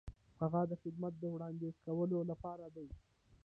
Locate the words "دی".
2.75-2.87